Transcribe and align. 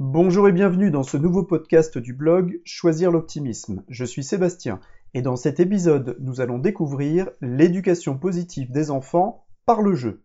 Bonjour 0.00 0.46
et 0.46 0.52
bienvenue 0.52 0.92
dans 0.92 1.02
ce 1.02 1.16
nouveau 1.16 1.42
podcast 1.42 1.98
du 1.98 2.14
blog 2.14 2.60
Choisir 2.64 3.10
l'optimisme. 3.10 3.82
Je 3.88 4.04
suis 4.04 4.22
Sébastien 4.22 4.78
et 5.12 5.22
dans 5.22 5.34
cet 5.34 5.58
épisode, 5.58 6.16
nous 6.20 6.40
allons 6.40 6.58
découvrir 6.58 7.28
l'éducation 7.40 8.16
positive 8.16 8.70
des 8.70 8.92
enfants 8.92 9.44
par 9.66 9.82
le 9.82 9.96
jeu. 9.96 10.22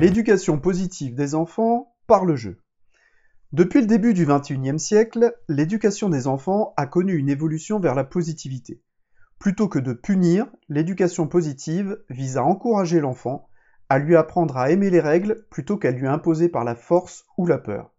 L'éducation 0.00 0.58
positive 0.58 1.14
des 1.14 1.36
enfants 1.36 1.94
par 2.08 2.24
le 2.24 2.34
jeu. 2.34 2.58
Depuis 3.54 3.80
le 3.80 3.86
début 3.86 4.12
du 4.12 4.26
XXIe 4.26 4.78
siècle, 4.78 5.34
l'éducation 5.48 6.10
des 6.10 6.26
enfants 6.26 6.74
a 6.76 6.84
connu 6.84 7.16
une 7.16 7.30
évolution 7.30 7.80
vers 7.80 7.94
la 7.94 8.04
positivité. 8.04 8.82
Plutôt 9.38 9.68
que 9.68 9.78
de 9.78 9.94
punir, 9.94 10.46
l'éducation 10.68 11.26
positive 11.26 11.98
vise 12.10 12.36
à 12.36 12.44
encourager 12.44 13.00
l'enfant, 13.00 13.48
à 13.88 13.98
lui 13.98 14.16
apprendre 14.16 14.58
à 14.58 14.70
aimer 14.70 14.90
les 14.90 15.00
règles 15.00 15.46
plutôt 15.48 15.78
qu'à 15.78 15.92
lui 15.92 16.06
imposer 16.06 16.50
par 16.50 16.62
la 16.62 16.74
force 16.74 17.24
ou 17.38 17.46
la 17.46 17.56
peur. 17.56 17.90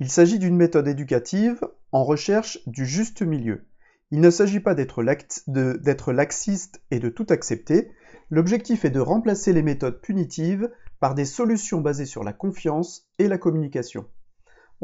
Il 0.00 0.10
s'agit 0.10 0.38
d'une 0.38 0.56
méthode 0.56 0.86
éducative 0.86 1.66
en 1.90 2.04
recherche 2.04 2.58
du 2.66 2.84
juste 2.84 3.22
milieu. 3.22 3.64
Il 4.10 4.20
ne 4.20 4.28
s'agit 4.28 4.60
pas 4.60 4.74
d'être 4.74 6.12
laxiste 6.12 6.82
et 6.90 6.98
de 6.98 7.08
tout 7.08 7.26
accepter, 7.30 7.90
l'objectif 8.28 8.84
est 8.84 8.90
de 8.90 9.00
remplacer 9.00 9.54
les 9.54 9.62
méthodes 9.62 10.02
punitives 10.02 10.70
par 11.00 11.14
des 11.14 11.24
solutions 11.24 11.80
basées 11.80 12.04
sur 12.04 12.22
la 12.22 12.34
confiance 12.34 13.08
et 13.18 13.28
la 13.28 13.38
communication. 13.38 14.04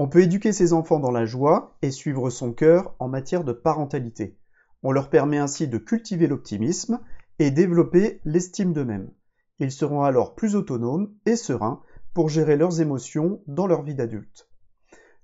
On 0.02 0.08
peut 0.08 0.22
éduquer 0.22 0.54
ses 0.54 0.72
enfants 0.72 0.98
dans 0.98 1.10
la 1.10 1.26
joie 1.26 1.76
et 1.82 1.90
suivre 1.90 2.30
son 2.30 2.54
cœur 2.54 2.94
en 3.00 3.08
matière 3.10 3.44
de 3.44 3.52
parentalité. 3.52 4.38
On 4.82 4.92
leur 4.92 5.10
permet 5.10 5.36
ainsi 5.36 5.68
de 5.68 5.76
cultiver 5.76 6.26
l'optimisme 6.26 7.00
et 7.38 7.50
développer 7.50 8.22
l'estime 8.24 8.72
d'eux-mêmes. 8.72 9.10
Ils 9.58 9.70
seront 9.70 10.02
alors 10.02 10.34
plus 10.34 10.56
autonomes 10.56 11.12
et 11.26 11.36
sereins 11.36 11.82
pour 12.14 12.30
gérer 12.30 12.56
leurs 12.56 12.80
émotions 12.80 13.42
dans 13.46 13.66
leur 13.66 13.82
vie 13.82 13.94
d'adulte. 13.94 14.48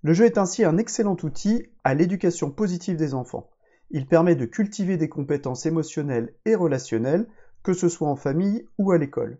Le 0.02 0.12
jeu 0.12 0.26
est 0.26 0.36
ainsi 0.36 0.62
un 0.62 0.76
excellent 0.76 1.16
outil 1.22 1.70
à 1.82 1.94
l'éducation 1.94 2.50
positive 2.50 2.98
des 2.98 3.14
enfants. 3.14 3.48
Il 3.88 4.06
permet 4.06 4.36
de 4.36 4.44
cultiver 4.44 4.98
des 4.98 5.08
compétences 5.08 5.64
émotionnelles 5.64 6.34
et 6.44 6.54
relationnelles, 6.54 7.26
que 7.62 7.72
ce 7.72 7.88
soit 7.88 8.10
en 8.10 8.16
famille 8.16 8.68
ou 8.76 8.92
à 8.92 8.98
l'école. 8.98 9.38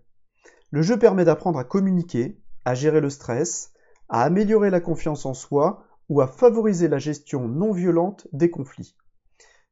Le 0.71 0.81
jeu 0.81 0.99
permet 0.99 1.27
d'apprendre 1.27 1.59
à 1.59 1.65
communiquer, 1.65 2.41
à 2.65 2.73
gérer 2.73 3.03
le 3.03 3.11
stress, 3.11 3.75
à 4.09 4.23
améliorer 4.23 4.71
la 4.71 4.81
confiance 4.81 5.27
en 5.27 5.35
soi 5.35 5.85
ou 6.09 6.21
à 6.21 6.27
favoriser 6.27 6.89
la 6.89 6.99
gestion 6.99 7.49
non 7.49 7.73
violente 7.73 8.29
des 8.33 8.51
conflits. 8.51 8.97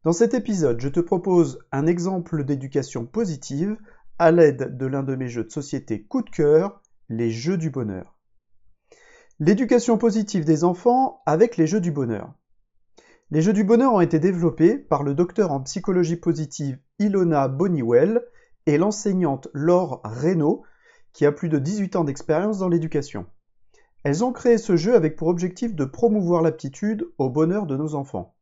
Dans 0.02 0.12
cet 0.12 0.34
épisode, 0.34 0.80
je 0.80 0.88
te 0.88 1.00
propose 1.00 1.58
un 1.72 1.86
exemple 1.86 2.44
d'éducation 2.44 3.06
positive 3.06 3.76
à 4.18 4.30
l'aide 4.30 4.76
de 4.76 4.86
l'un 4.86 5.02
de 5.02 5.16
mes 5.16 5.28
jeux 5.28 5.44
de 5.44 5.50
société 5.50 6.02
coup 6.02 6.22
de 6.22 6.30
cœur, 6.30 6.82
les 7.08 7.30
jeux 7.30 7.56
du 7.56 7.70
bonheur. 7.70 8.18
L'éducation 9.40 9.98
positive 9.98 10.44
des 10.44 10.62
enfants 10.62 11.22
avec 11.26 11.56
les 11.56 11.66
jeux 11.66 11.80
du 11.80 11.90
bonheur. 11.90 12.34
Les 13.30 13.40
jeux 13.40 13.52
du 13.52 13.64
bonheur 13.64 13.94
ont 13.94 14.00
été 14.00 14.18
développés 14.18 14.78
par 14.78 15.02
le 15.02 15.14
docteur 15.14 15.50
en 15.50 15.60
psychologie 15.62 16.16
positive 16.16 16.78
Ilona 16.98 17.48
Boniwell 17.48 18.22
et 18.66 18.78
l'enseignante 18.78 19.48
Laure 19.54 20.00
Reynaud, 20.04 20.62
qui 21.12 21.26
a 21.26 21.32
plus 21.32 21.48
de 21.48 21.58
18 21.58 21.96
ans 21.96 22.04
d'expérience 22.04 22.58
dans 22.58 22.68
l'éducation. 22.68 23.26
Elles 24.04 24.22
ont 24.22 24.32
créé 24.32 24.58
ce 24.58 24.76
jeu 24.76 24.94
avec 24.94 25.16
pour 25.16 25.28
objectif 25.28 25.74
de 25.74 25.86
promouvoir 25.86 26.42
l'aptitude 26.42 27.10
au 27.16 27.30
bonheur 27.30 27.66
de 27.66 27.76
nos 27.76 27.94
enfants. 27.94 28.34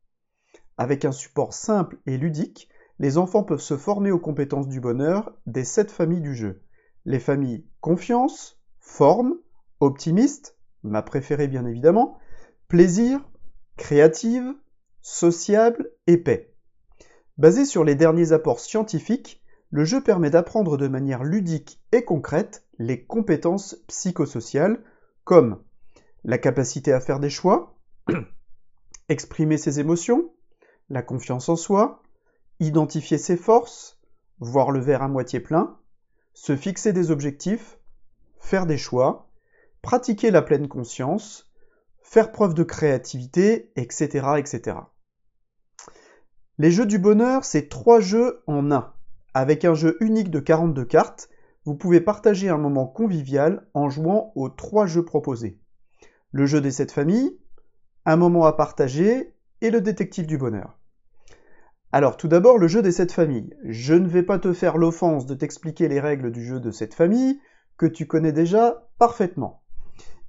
Avec 0.76 1.04
un 1.04 1.12
support 1.12 1.54
simple 1.54 1.98
et 2.04 2.18
ludique, 2.18 2.68
les 2.98 3.16
enfants 3.16 3.44
peuvent 3.44 3.60
se 3.60 3.76
former 3.76 4.10
aux 4.10 4.18
compétences 4.18 4.68
du 4.68 4.80
bonheur 4.80 5.32
des 5.46 5.64
sept 5.64 5.92
familles 5.92 6.20
du 6.20 6.34
jeu. 6.34 6.62
Les 7.04 7.20
familles 7.20 7.64
confiance, 7.80 8.60
forme, 8.80 9.36
optimiste, 9.78 10.58
ma 10.82 11.00
préférée 11.02 11.46
bien 11.46 11.64
évidemment, 11.64 12.18
plaisir, 12.66 13.20
créative, 13.76 14.52
sociable 15.00 15.92
et 16.08 16.16
paix. 16.16 16.54
Basé 17.38 17.64
sur 17.64 17.84
les 17.84 17.94
derniers 17.94 18.32
apports 18.32 18.60
scientifiques, 18.60 19.42
le 19.70 19.84
jeu 19.84 20.02
permet 20.02 20.30
d'apprendre 20.30 20.76
de 20.76 20.88
manière 20.88 21.22
ludique 21.22 21.80
et 21.92 22.04
concrète 22.04 22.66
les 22.78 23.04
compétences 23.04 23.76
psychosociales 23.86 24.82
comme 25.24 25.62
la 26.24 26.38
capacité 26.38 26.92
à 26.92 27.00
faire 27.00 27.20
des 27.20 27.30
choix, 27.30 27.76
exprimer 29.08 29.58
ses 29.58 29.80
émotions, 29.80 30.32
la 30.88 31.02
confiance 31.02 31.48
en 31.48 31.56
soi, 31.56 32.02
identifier 32.60 33.18
ses 33.18 33.36
forces, 33.36 34.00
voir 34.38 34.70
le 34.70 34.80
verre 34.80 35.02
à 35.02 35.08
moitié 35.08 35.40
plein, 35.40 35.78
se 36.34 36.56
fixer 36.56 36.92
des 36.92 37.10
objectifs, 37.10 37.78
faire 38.38 38.66
des 38.66 38.78
choix, 38.78 39.28
pratiquer 39.82 40.30
la 40.30 40.42
pleine 40.42 40.68
conscience, 40.68 41.50
faire 42.02 42.32
preuve 42.32 42.54
de 42.54 42.62
créativité, 42.62 43.72
etc. 43.76 44.34
etc. 44.38 44.76
Les 46.58 46.70
jeux 46.70 46.86
du 46.86 46.98
bonheur, 46.98 47.44
c'est 47.44 47.68
trois 47.68 48.00
jeux 48.00 48.42
en 48.46 48.70
un. 48.70 48.92
Avec 49.34 49.64
un 49.64 49.74
jeu 49.74 49.96
unique 50.00 50.30
de 50.30 50.38
42 50.38 50.84
cartes, 50.84 51.30
vous 51.64 51.74
pouvez 51.74 52.00
partager 52.00 52.48
un 52.48 52.58
moment 52.58 52.86
convivial 52.86 53.66
en 53.74 53.88
jouant 53.88 54.32
aux 54.34 54.48
trois 54.48 54.86
jeux 54.86 55.04
proposés. 55.04 55.60
Le 56.32 56.46
jeu 56.46 56.60
des 56.60 56.72
sept 56.72 56.90
familles, 56.90 57.38
un 58.04 58.16
moment 58.16 58.46
à 58.46 58.52
partager 58.52 59.34
et 59.60 59.70
le 59.70 59.80
détective 59.80 60.26
du 60.26 60.38
bonheur. 60.38 60.78
Alors 61.92 62.16
tout 62.16 62.26
d'abord 62.26 62.58
le 62.58 62.66
jeu 62.66 62.82
des 62.82 62.90
sept 62.90 63.12
familles. 63.12 63.54
Je 63.64 63.94
ne 63.94 64.08
vais 64.08 64.22
pas 64.22 64.38
te 64.38 64.52
faire 64.52 64.76
l'offense 64.76 65.26
de 65.26 65.34
t'expliquer 65.34 65.88
les 65.88 66.00
règles 66.00 66.32
du 66.32 66.44
jeu 66.44 66.58
de 66.58 66.70
cette 66.70 66.94
famille, 66.94 67.38
que 67.76 67.86
tu 67.86 68.06
connais 68.06 68.32
déjà 68.32 68.88
parfaitement. 68.98 69.62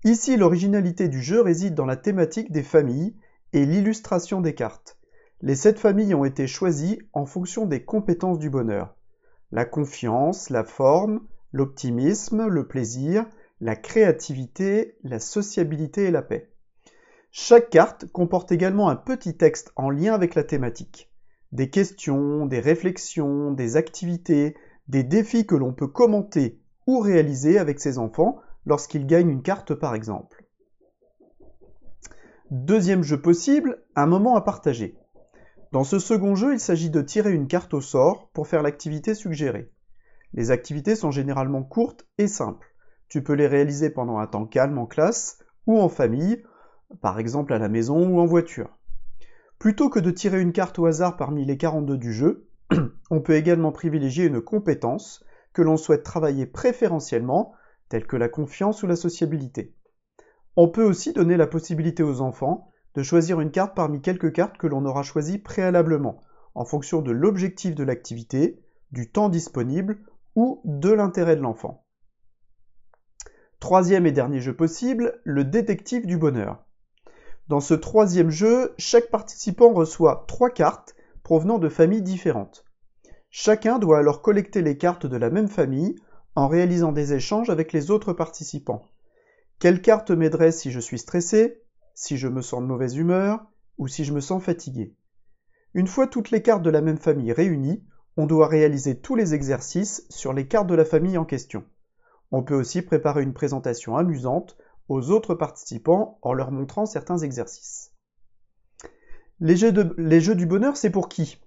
Ici 0.04 0.38
l'originalité 0.38 1.08
du 1.08 1.22
jeu 1.22 1.42
réside 1.42 1.74
dans 1.74 1.86
la 1.86 1.96
thématique 1.96 2.52
des 2.52 2.64
familles 2.64 3.16
et 3.54 3.66
l'illustration 3.66 4.42
des 4.42 4.54
cartes. 4.54 5.00
Les 5.42 5.56
sept 5.56 5.80
familles 5.80 6.14
ont 6.14 6.26
été 6.26 6.46
choisies 6.46 7.00
en 7.14 7.26
fonction 7.26 7.66
des 7.66 7.84
compétences 7.84 8.40
du 8.40 8.50
bonheur 8.50 8.96
la 9.54 9.66
confiance, 9.66 10.50
la 10.50 10.64
forme, 10.64 11.22
l'optimisme, 11.52 12.48
le 12.48 12.68
plaisir, 12.68 13.28
la 13.62 13.76
créativité, 13.76 14.98
la 15.04 15.20
sociabilité 15.20 16.06
et 16.06 16.12
la 16.12 16.24
paix. 16.24 16.50
Chaque 17.30 17.70
carte 17.70 18.12
comporte 18.12 18.52
également 18.52 18.90
un 18.90 18.96
petit 18.96 19.38
texte 19.38 19.72
en 19.76 19.92
lien 19.92 20.16
avec 20.16 20.34
la 20.34 20.44
thématique. 20.44 21.12
Des 21.52 21.70
questions, 21.70 22.48
des 22.48 22.60
réflexions, 22.60 23.52
des 23.52 23.78
activités, 23.78 24.56
des 24.88 25.04
défis 25.04 25.46
que 25.46 25.56
l'on 25.56 25.72
peut 25.72 25.88
commenter 25.88 26.60
ou 26.88 26.98
réaliser 26.98 27.60
avec 27.60 27.80
ses 27.80 28.00
enfants 28.00 28.38
lorsqu'ils 28.66 29.06
gagnent 29.06 29.30
une 29.30 29.44
carte 29.44 29.76
par 29.76 29.94
exemple. 29.94 30.46
Deuxième 32.50 33.04
jeu 33.04 33.22
possible, 33.22 33.84
un 33.96 34.08
moment 34.08 34.36
à 34.36 34.42
partager. 34.42 34.98
Dans 35.74 35.84
ce 35.84 35.98
second 35.98 36.36
jeu, 36.36 36.54
il 36.54 36.60
s'agit 36.60 36.92
de 36.92 37.02
tirer 37.02 37.32
une 37.32 37.48
carte 37.48 37.74
au 37.74 37.82
sort 37.82 38.30
pour 38.34 38.46
faire 38.46 38.62
l'activité 38.62 39.16
suggérée. 39.16 39.72
Les 40.34 40.52
activités 40.52 40.96
sont 40.96 41.10
généralement 41.10 41.64
courtes 41.64 42.06
et 42.20 42.28
simples. 42.28 42.76
Tu 43.08 43.24
peux 43.24 43.34
les 43.34 43.48
réaliser 43.48 43.90
pendant 43.90 44.20
un 44.20 44.28
temps 44.28 44.46
calme 44.46 44.78
en 44.78 44.86
classe 44.86 45.40
ou 45.66 45.80
en 45.80 45.90
famille, 45.90 46.44
par 47.02 47.18
exemple 47.18 47.54
à 47.54 47.58
la 47.58 47.70
maison 47.70 48.08
ou 48.08 48.20
en 48.20 48.28
voiture. 48.28 48.78
Plutôt 49.58 49.90
que 49.90 49.98
de 49.98 50.12
tirer 50.12 50.42
une 50.42 50.52
carte 50.52 50.78
au 50.78 50.86
hasard 50.86 51.18
parmi 51.18 51.44
les 51.44 51.58
42 51.58 51.98
du 51.98 52.14
jeu, 52.14 52.48
on 53.10 53.22
peut 53.22 53.34
également 53.34 53.72
privilégier 53.72 54.26
une 54.26 54.42
compétence 54.42 55.26
que 55.54 55.64
l'on 55.64 55.78
souhaite 55.78 56.04
travailler 56.04 56.46
préférentiellement, 56.46 57.56
telle 57.90 58.06
que 58.06 58.16
la 58.16 58.30
confiance 58.30 58.84
ou 58.84 58.86
la 58.86 58.96
sociabilité. 58.96 59.74
On 60.56 60.70
peut 60.70 60.84
aussi 60.84 61.14
donner 61.14 61.36
la 61.36 61.48
possibilité 61.48 62.04
aux 62.04 62.22
enfants 62.22 62.70
de 62.96 63.04
choisir 63.04 63.40
une 63.40 63.52
carte 63.52 63.76
parmi 63.76 64.02
quelques 64.02 64.34
cartes 64.34 64.58
que 64.58 64.68
l'on 64.68 64.86
aura 64.86 65.04
choisies 65.04 65.40
préalablement, 65.40 66.22
en 66.56 66.66
fonction 66.66 67.02
de 67.02 67.12
l'objectif 67.12 67.76
de 67.76 67.84
l'activité, 67.84 68.62
du 68.92 69.12
temps 69.12 69.30
disponible 69.30 70.00
ou 70.36 70.62
de 70.66 70.92
l'intérêt 70.92 71.36
de 71.36 71.42
l'enfant. 71.42 71.86
Troisième 73.60 74.06
et 74.06 74.12
dernier 74.12 74.42
jeu 74.42 74.56
possible, 74.56 75.22
le 75.24 75.44
détective 75.44 76.06
du 76.06 76.18
bonheur. 76.18 76.66
Dans 77.48 77.62
ce 77.62 77.74
troisième 77.74 78.30
jeu, 78.30 78.74
chaque 78.78 79.10
participant 79.10 79.74
reçoit 79.74 80.26
trois 80.28 80.50
cartes 80.50 80.96
provenant 81.24 81.60
de 81.60 81.70
familles 81.70 82.02
différentes. 82.02 82.66
Chacun 83.30 83.80
doit 83.80 83.98
alors 83.98 84.22
collecter 84.22 84.62
les 84.62 84.78
cartes 84.78 85.06
de 85.06 85.18
la 85.18 85.30
même 85.30 85.48
famille 85.48 85.96
en 86.36 86.48
réalisant 86.48 86.92
des 86.92 87.14
échanges 87.14 87.50
avec 87.50 87.74
les 87.74 87.90
autres 87.90 88.14
participants. 88.14 88.92
Quelle 89.60 89.82
carte 89.82 90.12
m'aiderait 90.12 90.52
si 90.52 90.72
je 90.72 90.80
suis 90.80 91.00
stressé? 91.00 91.63
Si 91.94 92.18
je 92.18 92.28
me 92.28 92.42
sens 92.42 92.62
de 92.62 92.68
mauvaise 92.68 92.98
humeur 92.98 93.46
ou 93.78 93.88
si 93.88 94.04
je 94.04 94.14
me 94.14 94.22
sens 94.22 94.44
fatigué. 94.44 94.96
Une 95.74 95.88
fois 95.88 96.08
toutes 96.08 96.32
les 96.32 96.42
cartes 96.42 96.64
de 96.64 96.70
la 96.70 96.82
même 96.82 96.98
famille 96.98 97.34
réunies, 97.34 97.84
on 98.18 98.28
doit 98.28 98.48
réaliser 98.48 99.00
tous 99.00 99.16
les 99.16 99.34
exercices 99.34 100.06
sur 100.10 100.34
les 100.34 100.48
cartes 100.48 100.68
de 100.68 100.76
la 100.76 100.86
famille 100.86 101.18
en 101.18 101.26
question. 101.26 101.64
On 102.32 102.44
peut 102.44 102.56
aussi 102.56 102.82
préparer 102.82 103.24
une 103.24 103.34
présentation 103.34 103.98
amusante 103.98 104.58
aux 104.88 105.12
autres 105.12 105.36
participants 105.36 106.20
en 106.22 106.34
leur 106.34 106.52
montrant 106.52 106.86
certains 106.86 107.18
exercices. 107.18 107.92
Les 109.40 109.56
jeux, 109.56 109.72
du 110.36 110.46
bonheur, 110.46 110.78
c'est 110.78 110.90
pour 110.90 111.10
qui? 111.10 111.42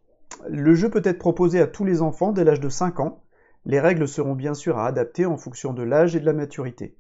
Le 0.48 0.75
jeu 0.75 0.90
peut 0.90 1.02
être 1.04 1.19
proposé 1.19 1.60
à 1.60 1.66
tous 1.66 1.84
les 1.84 2.02
enfants 2.02 2.32
dès 2.32 2.44
l'âge 2.44 2.60
de 2.60 2.69
5 2.69 3.00
ans. 3.00 3.22
Les 3.64 3.81
règles 3.81 4.08
seront 4.08 4.34
bien 4.34 4.54
sûr 4.54 4.78
à 4.78 4.87
adapter 4.87 5.25
en 5.25 5.37
fonction 5.37 5.72
de 5.72 5.82
l'âge 5.82 6.14
et 6.14 6.20
de 6.20 6.26
la 6.26 6.32
maturité. 6.32 6.96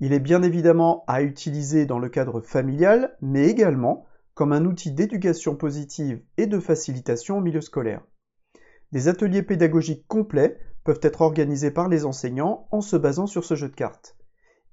Il 0.00 0.12
est 0.12 0.20
bien 0.20 0.42
évidemment 0.42 1.04
à 1.06 1.22
utiliser 1.22 1.86
dans 1.86 1.98
le 1.98 2.08
cadre 2.08 2.40
familial, 2.40 3.16
mais 3.20 3.48
également 3.48 4.06
comme 4.34 4.52
un 4.52 4.64
outil 4.64 4.90
d'éducation 4.90 5.54
positive 5.54 6.22
et 6.36 6.46
de 6.46 6.58
facilitation 6.58 7.38
au 7.38 7.40
milieu 7.40 7.60
scolaire. 7.60 8.02
Des 8.92 9.08
ateliers 9.08 9.42
pédagogiques 9.42 10.06
complets 10.08 10.58
peuvent 10.84 11.00
être 11.02 11.22
organisés 11.22 11.70
par 11.70 11.88
les 11.88 12.04
enseignants 12.04 12.68
en 12.70 12.80
se 12.80 12.96
basant 12.96 13.26
sur 13.26 13.44
ce 13.44 13.54
jeu 13.54 13.68
de 13.68 13.74
cartes. 13.74 14.16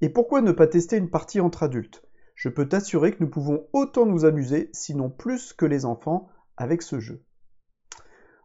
Et 0.01 0.09
pourquoi 0.09 0.41
ne 0.41 0.51
pas 0.51 0.68
tester 0.68 0.97
une 0.97 1.09
partie 1.09 1.39
entre 1.39 1.63
adultes? 1.63 2.03
Je 2.35 2.50
peux 2.50 2.68
t'assurer 2.68 3.13
que 3.13 3.23
nous 3.23 3.29
pouvons 3.29 3.68
autant 3.71 4.06
nous 4.07 4.25
amuser, 4.25 4.69
sinon 4.73 5.09
plus 5.09 5.53
que 5.53 5.65
les 5.65 5.85
enfants, 5.85 6.27
avec 6.57 6.81
ce 6.81 7.00
jeu. 7.00 7.23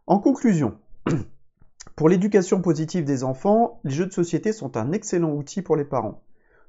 En 0.06 0.18
conclusion, 0.18 0.78
pour 1.96 2.10
l'éducation 2.10 2.60
positive 2.60 3.04
des 3.04 3.24
enfants, 3.24 3.80
les 3.84 3.90
jeux 3.90 4.06
de 4.06 4.12
société 4.12 4.52
sont 4.52 4.76
un 4.76 4.92
excellent 4.92 5.32
outil 5.32 5.62
pour 5.62 5.76
les 5.76 5.84
parents. 5.84 6.22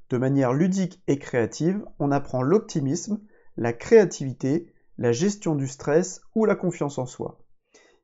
De 0.09 0.17
manière 0.17 0.53
ludique 0.53 1.01
et 1.07 1.19
créative, 1.19 1.83
on 1.99 2.11
apprend 2.11 2.41
l'optimisme, 2.41 3.19
la 3.57 3.73
créativité, 3.73 4.73
la 4.97 5.11
gestion 5.11 5.55
du 5.55 5.67
stress 5.67 6.21
ou 6.33 6.45
la 6.45 6.55
confiance 6.55 6.97
en 6.97 7.05
soi. 7.05 7.39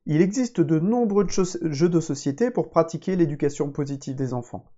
Il 0.06 0.20
existe 0.20 0.60
de 0.60 0.78
nombreux 0.78 1.26
jeux 1.28 1.88
de 1.88 2.00
société 2.00 2.50
pour 2.50 2.68
pratiquer 2.68 3.16
l'éducation 3.16 3.70
positive 3.70 4.16
des 4.16 4.34
enfants. 4.34 4.70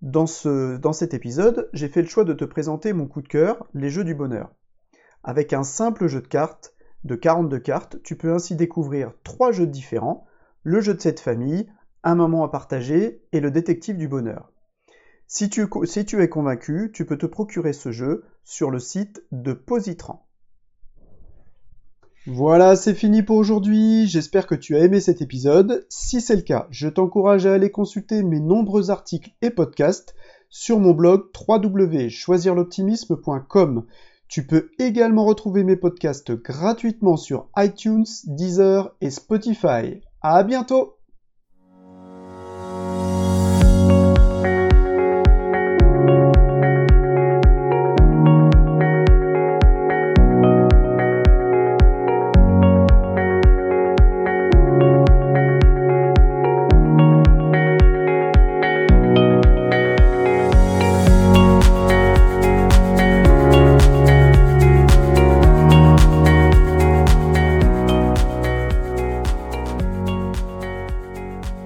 Dans, 0.00 0.26
cet 0.26 1.12
épisode, 1.12 1.68
j'ai 1.74 1.88
fait 1.88 2.00
le 2.00 2.08
choix 2.08 2.24
de 2.24 2.32
te 2.32 2.44
présenter 2.44 2.94
mon 2.94 3.06
coup 3.06 3.20
de 3.20 3.28
cœur, 3.28 3.66
les 3.74 3.90
jeux 3.90 4.04
du 4.04 4.14
bonheur. 4.14 4.54
Avec 5.22 5.52
un 5.52 5.64
simple 5.64 6.06
jeu 6.06 6.22
de 6.22 6.26
cartes, 6.26 6.74
de 7.04 7.14
42 7.14 7.58
cartes, 7.58 8.02
tu 8.02 8.16
peux 8.16 8.32
ainsi 8.32 8.56
découvrir 8.56 9.12
trois 9.22 9.52
jeux 9.52 9.66
différents, 9.66 10.26
le 10.62 10.80
jeu 10.80 10.94
de 10.94 11.00
cette 11.00 11.20
famille, 11.20 11.70
un 12.02 12.14
moment 12.14 12.42
à 12.42 12.48
partager 12.48 13.22
et 13.32 13.40
le 13.40 13.50
détective 13.50 13.98
du 13.98 14.08
bonheur. 14.08 14.50
Si 15.26 15.48
tu, 15.48 15.62
es 15.62 16.28
convaincu, 16.28 16.90
tu 16.92 17.04
peux 17.04 17.18
te 17.18 17.26
procurer 17.26 17.72
ce 17.72 17.92
jeu 17.92 18.24
sur 18.44 18.70
le 18.70 18.78
site 18.78 19.22
de 19.32 19.52
Positran. 19.52 20.24
Voilà, 22.26 22.76
c'est 22.76 22.94
fini 22.94 23.22
pour 23.22 23.36
aujourd'hui. 23.36 24.06
J'espère 24.06 24.46
que 24.46 24.54
tu 24.54 24.76
as 24.76 24.80
aimé 24.80 25.00
cet 25.00 25.20
épisode. 25.20 25.84
Si 25.90 26.20
c'est 26.20 26.36
le 26.36 26.42
cas, 26.42 26.68
je 26.70 26.88
t'encourage 26.88 27.46
à 27.46 27.52
aller 27.52 27.70
consulter 27.70 28.22
mes 28.22 28.40
nombreux 28.40 28.90
articles 28.90 29.32
et 29.42 29.50
podcasts 29.50 30.14
sur 30.48 30.78
mon 30.78 30.92
blog 30.92 31.24
www.choisirloptimisme.com. 31.48 33.84
Tu 34.28 34.46
peux 34.46 34.70
également 34.78 35.26
retrouver 35.26 35.64
mes 35.64 35.76
podcasts 35.76 36.32
gratuitement 36.32 37.16
sur 37.16 37.48
iTunes, 37.56 38.06
Deezer 38.24 38.94
et 39.00 39.10
Spotify. 39.10 40.00
À 40.22 40.44
bientôt! 40.44 40.94